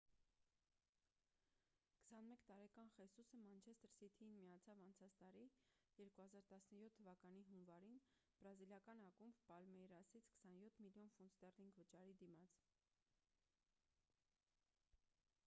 [2.11, 5.43] 21 տարեկան խեսուսը մանչեստր սիթիին միացավ անցած տարի
[5.99, 7.99] 2017 թվականի հունվարին
[8.41, 12.57] բրազիլական ակումբ պալմեյրասից 27 միլիոն ֆունտ ստեռլինգ վճարի դիմաց